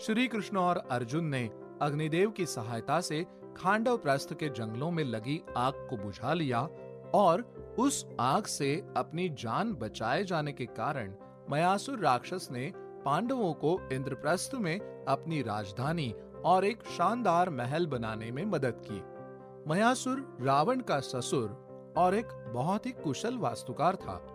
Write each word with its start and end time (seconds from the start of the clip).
श्री 0.00 0.28
कृष्ण 0.28 0.56
और 0.56 0.76
अर्जुन 0.90 1.24
ने 1.24 1.50
अग्निदेव 1.82 2.30
की 2.30 2.46
सहायता 2.46 3.00
से 3.00 3.26
खांडव 3.56 3.96
प्रस्थ 3.96 4.34
के 4.34 4.48
जंगलों 4.48 4.90
में 4.90 5.04
लगी 5.04 5.40
आग 5.56 5.72
को 5.90 5.96
बुझा 5.96 6.32
लिया 6.34 6.60
और 7.14 7.42
उस 7.78 8.06
आग 8.20 8.44
से 8.44 8.84
अपनी 8.96 9.28
जान 9.28 9.72
बचाए 9.72 10.24
जाने 10.24 10.52
के 10.52 10.66
कारण 10.66 11.14
मयासुर 11.50 11.98
राक्षस 11.98 12.48
ने 12.50 12.72
पांडवों 12.76 13.52
को 13.54 13.78
इंद्रप्रस्थ 13.92 14.54
में 14.54 15.04
अपनी 15.08 15.42
राजधानी 15.42 16.14
और 16.44 16.64
एक 16.64 16.82
शानदार 16.82 17.50
महल 17.50 17.86
बनाने 17.86 18.30
में 18.30 18.44
मदद 18.44 18.82
की। 18.90 19.02
मयासुर 19.70 20.38
रावण 20.40 20.80
का 20.80 21.00
ससुर 21.00 21.94
और 21.96 22.14
एक 22.14 22.28
बहुत 22.54 22.86
ही 22.86 22.90
कुशल 22.90 23.36
वास्तुकार 23.36 23.96
था। 23.96 24.26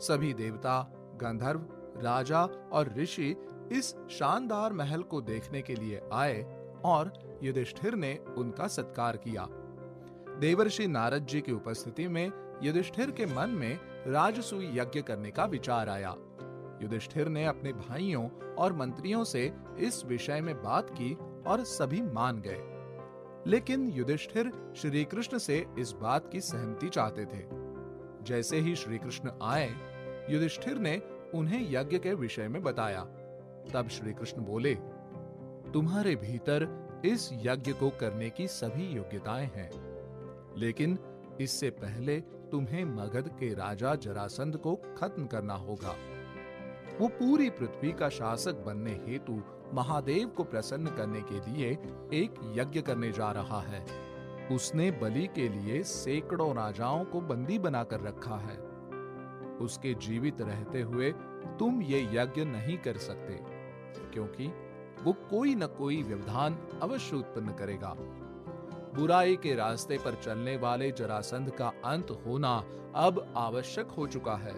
सभी 0.00 0.34
देवता, 0.34 0.82
गंधर्व, 1.16 1.66
राजा 1.96 2.42
और 2.72 2.94
ऋषि 2.98 3.34
इस 3.72 3.96
शानदार 4.10 4.72
महल 4.72 5.02
को 5.02 5.20
देखने 5.20 5.62
के 5.62 5.74
लिए 5.74 6.00
आए 6.12 6.42
और 6.84 7.38
युधिष्ठिर 7.42 7.94
ने 7.94 8.18
उनका 8.36 8.66
सत्कार 8.66 9.16
किया। 9.16 9.48
देवर्षि 10.40 10.86
नारद 10.86 11.26
जी 11.26 11.40
की 11.40 11.52
उपस्थिति 11.52 12.08
में 12.08 12.32
युधिष्ठिर 12.62 13.10
के 13.10 13.26
मन 13.26 13.50
में 13.50 13.80
राजसूय 14.06 14.78
यज्ञ 14.78 15.02
करने 15.02 15.30
का 15.30 15.44
विचार 15.44 15.88
आया। 15.88 16.16
युधिष्ठिर 16.82 17.28
ने 17.28 17.46
अपने 17.46 17.72
भाइयों 17.72 18.54
और 18.54 18.72
मंत्रियों 18.72 19.24
से 19.24 19.52
इस 19.78 20.04
विषय 20.04 20.40
में 20.40 20.62
बात 20.62 20.90
की 20.90 21.14
और 21.46 21.64
सभी 21.64 22.02
मान 22.02 22.42
गए। 22.46 22.70
लेकिन 23.46 23.88
युधिष्ठिर 23.88 24.72
श्री 24.76 25.04
कृष्ण 25.04 25.38
से 25.38 25.66
इस 25.78 25.92
बात 25.92 26.28
की 26.32 26.40
सहमति 26.40 26.88
चाहते 26.88 27.24
थे। 27.24 27.46
जैसे 28.22 28.56
ही 28.56 28.76
श्री 28.76 28.98
कृष्ण 28.98 29.30
आए, 29.42 29.70
युधिष्ठिर 30.30 30.78
ने 30.78 31.02
उन्हें 31.34 31.72
यज्ञ 31.72 31.98
के 31.98 32.14
विषय 32.14 32.48
में 32.48 32.62
बताया। 32.62 33.06
तब 33.72 33.88
श्री 33.88 34.12
कृष्ण 34.12 34.42
बोले, 34.42 34.74
तुम्हारे 35.72 36.16
भीतर 36.16 36.68
इस 37.04 37.30
यज्ञ 37.32 37.72
को 37.72 37.90
करने 37.90 38.30
की 38.30 38.46
सभी 38.48 38.86
योग्यताएँ 38.86 39.46
हैं, 39.46 39.70
लेकिन 40.56 40.98
इससे 41.40 41.70
पहले 41.70 42.20
तुम्हें 42.20 42.84
मगध 42.84 43.28
के 43.28 43.54
राजा 43.54 43.94
जरासंध 43.94 44.56
को 44.56 44.74
खत्म 44.74 45.26
करना 45.26 45.54
होगा। 45.54 45.94
वो 47.00 47.08
पूरी 47.08 47.50
पृथ्वी 47.50 47.92
का 47.92 48.08
शासक 48.08 48.54
बनने 48.54 48.90
हेतु 48.90 49.42
महादेव 49.74 50.28
को 50.28 50.44
प्रसन्न 50.44 50.86
करने 50.86 51.20
के 51.20 51.50
लिए 51.50 51.70
एक 52.14 52.52
यज्ञ 52.54 52.80
करने 52.80 53.12
जा 53.12 53.32
रहा 53.32 53.60
है। 53.60 53.86
उसने 54.52 54.90
बलि 54.90 55.26
के 55.26 55.48
लिए 55.48 55.82
सैकड़ों 55.82 56.54
राजाओं 56.56 57.04
को 57.04 57.20
बंदी 57.20 57.58
बनाकर 57.58 58.00
रखा 58.00 58.36
है। 58.36 58.58
उसके 59.56 59.94
जीवित 59.94 60.40
रहते 60.40 60.82
हुए 60.82 61.12
तुम 61.58 61.82
ये 61.82 62.02
यज्ञ 62.02 62.44
नहीं 62.44 62.78
कर 62.78 62.96
सकते। 62.96 63.53
क्योंकि 63.98 64.46
वो 65.02 65.12
कोई 65.12 65.54
न 65.54 65.66
कोई 65.66 66.02
व्यवधान 66.02 66.58
अवश्य 66.82 67.16
उत्पन्न 67.16 67.54
करेगा। 67.54 67.96
बुराई 68.94 69.36
के 69.36 69.54
रास्ते 69.54 69.98
पर 69.98 70.14
चलने 70.14 70.56
वाले 70.56 70.90
जरासंध 70.90 71.50
का 71.50 71.72
अंत 71.84 72.10
होना 72.26 72.64
अब 72.94 73.34
आवश्यक 73.36 73.86
हो 73.86 74.06
चुका 74.06 74.34
है। 74.34 74.54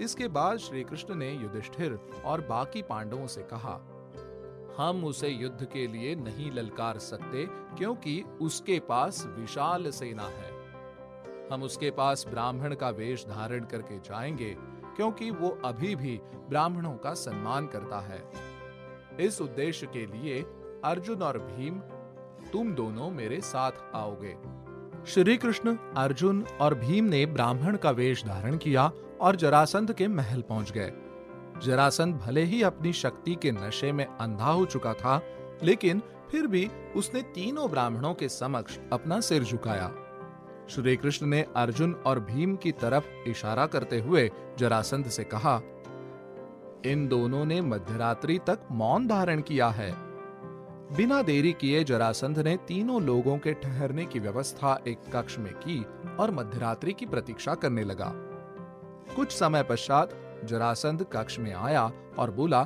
इसके 0.00 0.28
बाद 0.28 0.58
श्री 0.58 0.84
कृष्ण 0.84 1.14
ने 1.14 1.32
युधिष्ठिर 1.32 1.98
और 2.24 2.40
बाकी 2.40 2.82
पांडवों 2.82 3.26
से 3.26 3.42
कहा, 3.42 3.80
हम 4.78 5.04
उसे 5.04 5.28
युद्ध 5.28 5.64
के 5.64 5.86
लिए 5.86 6.14
नहीं 6.14 6.50
ललकार 6.52 6.98
सकते 6.98 7.46
क्योंकि 7.46 8.22
उसके 8.40 8.78
पास 8.80 9.24
विशाल 9.26 9.90
सेना 9.90 10.22
है। 10.22 10.50
हम 11.52 11.62
उसके 11.62 11.90
पास 11.90 12.26
ब्राह्मण 12.28 12.74
का 12.74 12.90
वेश 12.90 13.26
धारण 13.26 13.64
करके 13.64 13.98
जाएँगे 13.98 14.56
क्योंकि 14.96 15.30
वो 15.30 15.58
अभी 15.64 15.96
भी 15.96 16.20
ब्राह्मणों 16.48 16.92
का 16.92 17.14
सम्मान 17.14 17.66
करता 17.66 18.00
है। 18.00 18.22
इस 19.20 19.42
उद्देश्य 19.42 19.86
के 19.86 20.06
लिए 20.06 20.42
अर्जुन 20.84 21.22
और 21.22 21.38
भीम, 21.38 21.78
तुम 22.52 22.74
दोनों 22.74 23.10
मेरे 23.10 23.40
साथ 23.40 23.72
आओगे। 23.94 24.36
श्री 25.06 25.36
कृष्ण 25.36 25.76
अर्जुन 25.96 26.44
और 26.60 26.74
भीम 26.74 27.04
ने 27.04 27.26
ब्राह्मण 27.26 27.76
का 27.76 27.90
वेश 27.90 28.24
धारण 28.24 28.56
किया 28.56 28.92
और 29.20 29.36
जरासंध 29.36 29.92
के 29.92 30.08
महल 30.08 30.42
पहुँच 30.42 30.72
गए। 30.72 30.92
जरासंध 31.64 32.14
भले 32.14 32.42
ही 32.42 32.62
अपनी 32.62 32.92
शक्ति 32.92 33.34
के 33.34 33.52
नशे 33.52 33.92
में 33.92 34.06
अंधा 34.06 34.50
हो 34.50 34.64
चुका 34.64 34.94
था, 34.94 35.22
लेकिन 35.62 36.02
फिर 36.30 36.46
भी 36.46 36.70
उसने 36.96 37.22
तीनों 37.22 37.70
ब्राह्मणों 37.70 38.14
के 38.14 38.28
समक्ष 38.28 38.78
अपना 38.92 39.20
सिर 39.20 39.44
झुकाया। 39.44 39.92
श्री 40.68 40.96
कृष्ण 40.96 41.26
ने 41.26 41.44
अर्जुन 41.56 41.92
और 42.06 42.20
भीम 42.20 42.56
की 42.56 42.72
तरफ़ 42.72 43.28
इशारा 43.28 43.66
करते 43.66 44.00
हुए 44.00 44.30
जरासंध 44.58 45.06
से 45.06 45.24
कहा, 45.24 45.60
इन 46.86 47.06
दोनों 47.08 47.44
ने 47.44 47.60
मध्यरात्रि 47.60 48.38
तक 48.46 48.66
मौन 48.72 49.06
धारण 49.06 49.40
किया 49.40 49.68
है। 49.68 49.90
बिना 50.96 51.22
देरी 51.22 51.52
किए 51.52 51.84
जरासंध 51.84 52.38
ने 52.38 52.56
तीनों 52.56 53.02
लोगों 53.02 53.38
के 53.38 53.52
ठहरने 53.52 54.04
की 54.04 54.18
व्यवस्था 54.18 54.78
एक 54.88 54.98
कक्ष 55.14 55.38
में 55.38 55.52
की 55.54 55.84
और 56.20 56.30
मध्यरात्रि 56.30 56.92
की 56.92 57.06
प्रतीक्षा 57.06 57.54
करने 57.54 57.84
लगा। 57.84 58.12
कुछ 59.16 59.32
समय 59.32 59.62
पश्चात 59.62 60.10
जरासंध 60.44 61.06
कक्ष 61.12 61.38
में 61.38 61.52
आया 61.54 61.90
और 62.18 62.30
बोला, 62.30 62.62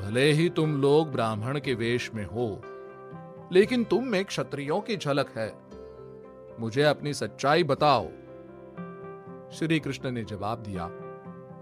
भले 0.00 0.30
ही 0.32 0.48
तुम 0.48 0.80
लोग 0.82 1.12
ब्राह्मण 1.12 1.58
के 1.60 1.74
वेश 1.74 2.10
में 2.14 2.24
हो, 2.24 2.62
लेकिन 3.52 3.84
तुम 3.84 4.04
में 4.04 4.24
क्षत्रियों 4.24 4.80
की 4.80 4.96
झलक 4.96 5.30
है। 5.36 5.65
मुझे 6.60 6.82
अपनी 6.82 7.12
सच्चाई 7.14 7.64
बताओ। 7.64 8.06
श्री 9.52 9.78
कृष्ण 9.80 10.10
ने 10.10 10.22
जवाब 10.24 10.58
दिया, 10.58 10.88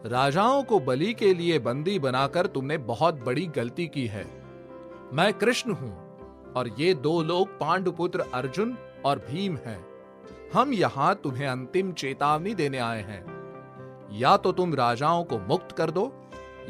राजाओं 0.06 0.62
को 0.62 0.78
बलि 0.80 1.12
के 1.14 1.32
लिए 1.34 1.58
बंदी 1.58 1.98
बनाकर 1.98 2.46
तुमने 2.46 2.78
बहुत 2.78 3.22
बड़ी 3.24 3.46
गलती 3.46 3.86
की 3.86 4.06
है। 4.06 4.24
मैं 5.12 5.32
कृष्ण 5.32 5.72
हूँ 5.72 6.52
और 6.56 6.68
ये 6.78 6.92
दो 6.94 7.22
लोग 7.22 7.58
पांडुपुत्र 7.60 8.24
अर्जुन 8.34 8.76
और 9.04 9.18
भीम 9.30 9.56
हैं। 9.56 9.78
हम 10.54 10.72
यहाँ 10.72 11.14
तुम्हें 11.14 11.46
अंतिम 11.46 11.92
चेतावनी 11.92 12.54
देने 12.54 12.78
आए 12.78 13.02
हैं। 13.02 13.22
या 14.12 14.36
तो 14.36 14.52
तुम 14.52 14.74
राजाओं 14.74 15.24
को 15.24 15.38
मुक्त 15.38 15.72
कर 15.72 15.90
दो, 15.90 16.12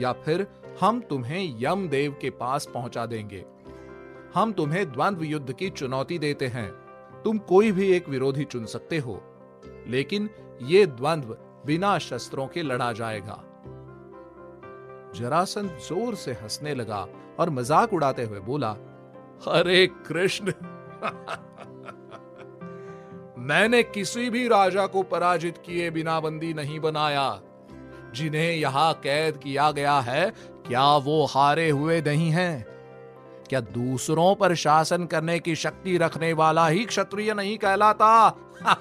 या 0.00 0.12
फिर 0.14 0.46
हम 0.80 1.00
तुम्हें 1.00 1.62
यम 1.62 1.88
देव 1.88 2.16
के 2.20 2.30
पास 2.30 2.68
पहुँचा 2.74 3.06
देंगे। 3.06 3.44
हम 4.34 4.52
तुम्हें 4.52 4.90
द्वंद्व 4.92 5.24
युद्ध 5.24 5.52
की 5.52 5.70
चुनौती 5.70 6.18
देते 6.18 6.46
हैं। 6.46 6.83
तुम 7.24 7.38
कोई 7.38 7.72
भी 7.72 7.90
एक 7.92 8.08
विरोधी 8.08 8.44
चुन 8.44 8.64
सकते 8.66 8.98
हो, 8.98 9.22
लेकिन 9.86 10.30
ये 10.62 10.86
द्वंद्व 10.86 11.36
बिना 11.66 11.98
शस्त्रों 11.98 12.46
के 12.46 12.62
लड़ा 12.62 12.92
जाएगा। 12.92 13.42
जरासन 15.14 15.68
ज़ोर 15.68 16.14
से 16.14 16.32
हंसने 16.32 16.74
लगा 16.74 17.06
और 17.38 17.50
मज़ाक 17.50 17.92
उड़ाते 17.92 18.24
हुए 18.24 18.40
बोला, 18.40 18.70
अरे 19.48 19.86
कृष्ण, 19.86 20.46
मैंने 23.38 23.82
किसी 23.82 24.30
भी 24.30 24.48
राजा 24.48 24.86
को 24.86 25.02
पराजित 25.02 25.58
किए 25.58 25.90
बिना 25.90 26.20
बंदी 26.20 26.54
नहीं 26.54 26.80
बनाया। 26.80 27.40
जिन्हें 28.14 28.56
यहाँ 28.56 28.92
कैद 28.94 29.36
किया 29.36 29.70
गया 29.70 29.98
है, 30.00 30.30
क्या 30.66 30.96
वो 30.96 31.24
हारे 31.24 31.70
हुए 31.70 32.00
नहीं 32.02 32.30
हैं? 32.30 32.73
क्या 33.48 33.60
दूसरों 33.60 34.34
पर 34.34 34.54
शासन 34.54 35.06
करने 35.06 35.38
की 35.38 35.56
शक्ति 35.56 35.98
रखने 35.98 36.32
वाला 36.32 36.68
ही 36.68 36.84
क्षत्रिय 36.84 37.34
नहीं 37.34 37.58
कहलाता? 37.58 38.36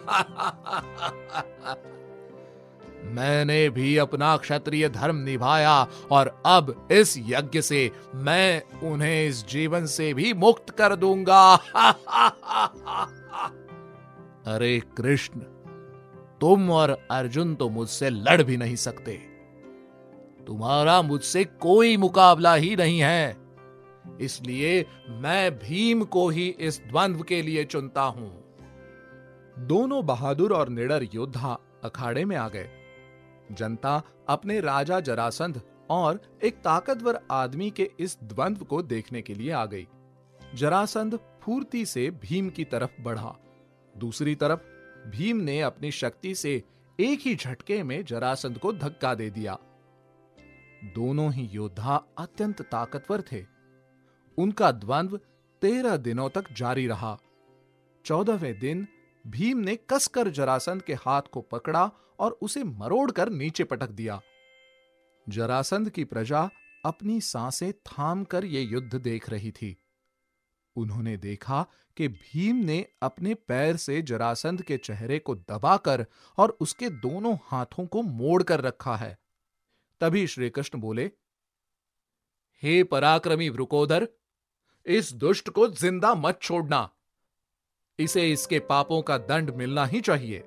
मैंने 3.03 3.69
भी 3.69 3.97
अपना 3.97 4.37
क्षत्रिय 4.37 4.89
धर्म 4.89 5.15
निभाया 5.15 5.87
और 6.11 6.41
अब 6.45 6.87
इस 6.91 7.15
यज्ञ 7.17 7.61
से 7.61 7.91
मैं 8.15 8.61
उन्हें 8.83 9.27
इस 9.27 9.47
जीवन 9.47 9.85
से 9.85 10.13
भी 10.13 10.33
मुक्त 10.33 10.69
कर 10.69 10.95
दूँगा। 10.95 11.55
अरे 14.47 14.81
कृष्ण, 14.97 15.39
तुम 16.41 16.71
और 16.71 17.07
अर्जुन 17.11 17.55
तो 17.55 17.69
मुझसे 17.69 18.09
लड़ 18.09 18.43
भी 18.43 18.57
नहीं 18.57 18.75
सकते। 18.75 19.21
तुम्हारा 20.47 21.01
मुझसे 21.01 21.43
कोई 21.43 21.97
मुकाबला 21.97 22.53
ही 22.53 22.75
नहीं 22.75 22.99
है। 22.99 23.42
इसलिए 24.21 24.85
मैं 25.09 25.59
भीम 25.59 26.03
को 26.03 26.29
ही 26.29 26.49
इस 26.49 26.81
द्वंद्व 26.87 27.21
के 27.21 27.41
लिए 27.41 27.63
चुनता 27.63 28.01
हूँ। 28.01 28.43
दोनों 29.59 30.05
बहादुर 30.05 30.53
और 30.53 30.69
निडर 30.69 31.07
योद्धा 31.13 31.59
अखाड़े 31.83 32.25
में 32.25 32.35
आ 32.35 32.49
गए। 32.49 32.69
जनता 33.51 34.03
अपने 34.29 34.59
राजा 34.59 34.99
जरासंध 34.99 35.61
और 35.89 36.21
एक 36.43 36.55
ताकतवर 36.55 37.19
आदमी 37.31 37.71
के 37.71 37.91
इस 37.99 38.17
द्वंद्व 38.23 38.65
को 38.65 38.81
देखने 38.81 39.21
के 39.21 39.33
लिए 39.33 39.51
आ 39.51 39.65
गई। 39.65 39.87
जरासंध 40.55 41.19
फूर्ति 41.41 41.85
से 41.85 42.11
भीम 42.11 42.49
की 42.49 42.65
तरफ़ 42.65 43.01
बढ़ा। 43.01 43.35
दूसरी 43.97 44.35
तरफ़, 44.35 44.59
भीम 45.09 45.37
ने 45.37 45.61
अपनी 45.61 45.91
शक्ति 45.91 46.35
से 46.35 46.63
एक 46.99 47.19
ही 47.19 47.35
झटके 47.35 47.83
में 47.83 48.05
जरासंध 48.05 48.57
को 48.57 48.73
धक्का 48.73 49.15
दे 49.15 49.29
दिया। 49.29 49.59
दोनों 50.83 51.33
ही 51.33 51.43
योद्धा 51.43 52.05
अत्यंत 52.17 52.61
ताकतवर 52.61 53.21
थे। 53.21 53.52
उनका 54.37 54.71
द्वंद्व 54.71 55.17
तेरह 55.61 55.97
दिनों 55.97 56.29
तक 56.29 56.51
जारी 56.51 56.87
रहा। 56.87 57.17
चौदहवें 58.05 58.59
दिन 58.59 58.87
भीम 59.27 59.57
ने 59.57 59.75
कसकर 59.75 60.29
जरासंध 60.29 60.81
के 60.81 60.93
हाथ 60.93 61.21
को 61.21 61.41
पकड़ा 61.41 61.91
और 62.19 62.31
उसे 62.41 62.63
मरोड़कर 62.63 63.29
नीचे 63.29 63.63
पटक 63.63 63.89
दिया। 63.89 64.21
जरासंध 65.29 65.89
की 65.89 66.03
प्रजा 66.03 66.49
अपनी 66.85 67.21
साँसें 67.21 67.73
थाम 67.73 68.23
कर 68.23 68.45
ये 68.45 68.61
युद्ध 68.61 68.95
देख 68.95 69.29
रही 69.29 69.51
थी। 69.51 69.77
उन्होंने 70.75 71.17
देखा 71.17 71.65
कि 71.97 72.07
भीम 72.07 72.55
ने 72.55 72.85
अपने 73.01 73.33
पैर 73.33 73.77
से 73.77 74.01
जरासंध 74.01 74.61
के 74.61 74.77
चेहरे 74.77 75.19
को 75.19 75.35
दबाकर 75.35 76.05
और 76.37 76.57
उसके 76.61 76.89
दोनों 76.89 77.37
हाथों 77.43 77.85
को 77.85 78.01
मोड़कर 78.01 78.61
रखा 78.61 78.95
है। 78.95 79.17
तभी 80.01 80.27
श्री 80.27 80.49
कृष्ण 80.49 80.79
बोले, 80.79 81.11
हे 82.63 82.83
पराक्रमी 82.83 83.49
वृकोदर 83.49 84.07
इस 84.85 85.13
दुष्ट 85.13 85.49
को 85.49 85.67
ज़िंदा 85.67 86.13
मत 86.15 86.39
छोड़ना। 86.41 86.89
इसे 87.99 88.31
इसके 88.31 88.59
पापों 88.59 89.01
का 89.01 89.17
दंड 89.17 89.51
मिलना 89.55 89.85
ही 89.85 90.01
चाहिए। 90.01 90.39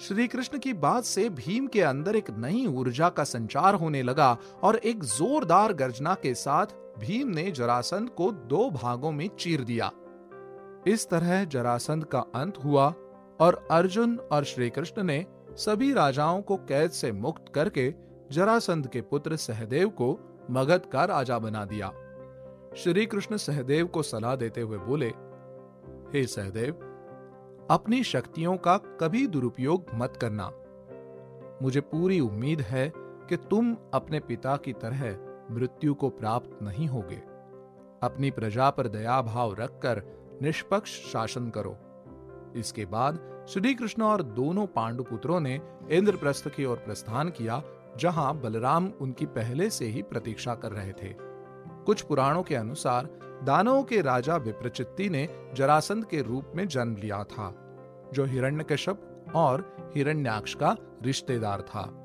श्री 0.00 0.26
कृष्ण 0.28 0.58
की 0.58 0.72
बात 0.72 1.04
से 1.04 1.28
भीम 1.30 1.66
के 1.66 1.82
अंदर 1.82 2.16
एक 2.16 2.30
नई 2.30 2.66
ऊर्जा 2.66 3.08
का 3.08 3.24
संचार 3.24 3.74
होने 3.74 4.02
लगा 4.02 4.36
और 4.62 4.76
एक 4.76 5.04
जोरदार 5.04 5.72
गर्जना 5.72 6.14
के 6.14 6.34
साथ 6.34 6.74
भीम 6.98 7.28
ने 7.28 7.50
जरासंध 7.50 8.08
को 8.08 8.30
दो 8.32 8.68
भागों 8.70 9.12
में 9.12 9.28
चीर 9.28 9.64
दिया। 9.64 9.90
इस 10.86 11.08
तरह 11.10 11.44
जरासंध 11.44 12.04
का 12.04 12.20
अंत 12.34 12.58
हुआ 12.64 12.92
और 13.40 13.66
अर्जुन 13.70 14.18
और 14.32 14.44
श्री 14.44 14.70
कृष्ण 14.70 15.02
ने 15.02 15.24
सभी 15.56 15.92
राजाओं 15.92 16.42
को 16.42 16.56
कैद 16.56 16.90
से 16.90 17.12
मुक्त 17.12 17.52
करके 17.54 17.92
जरासंध 18.30 18.86
के 18.86 19.00
पुत्र 19.00 19.36
सहदेव 19.36 19.88
को 19.88 20.18
मगध 20.50 20.90
का 20.92 21.04
राजा 21.04 21.38
बना 21.38 21.64
दिया। 21.64 21.92
श्री 22.76 23.06
कृष्ण 23.06 23.36
सहदेव 23.36 23.86
को 23.86 24.02
सलाह 24.02 24.36
देते 24.36 24.60
हुए 24.60 24.78
बोले, 24.78 25.06
हे 26.12 26.26
सहदेव, 26.26 26.72
अपनी 27.70 28.02
शक्तियों 28.04 28.56
का 28.56 28.76
कभी 28.76 29.26
दुरुपयोग 29.26 29.86
मत 29.94 30.16
करना। 30.16 30.50
मुझे 31.62 31.80
पूरी 31.80 32.20
उम्मीद 32.20 32.60
है 32.60 32.92
कि 32.96 33.36
तुम 33.36 33.76
अपने 33.94 34.20
पिता 34.20 34.56
की 34.56 34.72
तरह 34.72 35.16
मृत्यु 35.50 35.94
को 35.94 36.08
प्राप्त 36.08 36.58
नहीं 36.62 36.86
होगे। 36.86 37.16
अपनी 38.02 38.30
प्रजा 38.30 38.70
पर 38.70 38.88
दया 38.88 39.22
भाव 39.22 39.54
रखकर 39.54 40.02
निष्पक्ष 40.42 40.90
शासन 40.90 41.50
करो। 41.50 41.76
इसके 42.56 42.84
बाद 42.84 43.44
श्री 43.48 43.74
कृष्ण 43.74 44.02
और 44.02 44.22
दोनों 44.22 44.66
पांडुपुत्रों 44.66 45.40
ने 45.40 45.60
इंद्रप्रस्थ 45.90 46.48
की 46.48 46.64
ओर 46.64 46.76
प्रस्थान 46.76 47.28
किया, 47.28 47.62
जहाँ 47.96 48.40
बलराम 48.40 48.92
उनकी 49.00 49.26
पहले 49.26 49.70
से 49.70 49.86
ही 49.86 50.02
प्रतीक्षा 50.02 50.54
कर 50.54 50.72
रहे 50.72 50.92
थे। 50.92 51.33
कुछ 51.86 52.02
पुराणों 52.02 52.42
के 52.42 52.54
अनुसार 52.54 53.08
दानवों 53.42 53.82
के 53.82 54.00
राजा 54.00 54.36
विप्रचित्ती 54.36 55.08
ने 55.08 55.28
जरासंध 55.54 56.04
के 56.04 56.22
रूप 56.22 56.52
में 56.54 56.68
जन्म 56.68 56.96
लिया 56.96 57.24
था, 57.24 57.54
जो 58.14 58.24
हिरण्यकश्यप 58.24 59.32
और 59.34 59.76
हिरण्याक्ष 59.94 60.54
का 60.54 60.76
रिश्तेदार 61.02 61.62
था। 61.62 62.03